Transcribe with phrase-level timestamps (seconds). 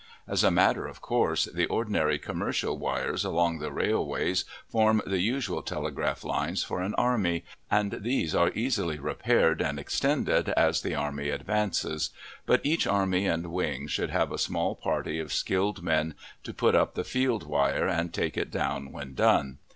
[0.27, 5.61] As a matter of course, the ordinary commercial wires along the railways form the usual
[5.61, 11.29] telegraph lines for an army, and these are easily repaired and extended as the army
[11.29, 12.09] advances,
[12.47, 16.73] but each army and wing should have a small party of skilled men to put
[16.73, 19.59] up the field wire, and take it down when done.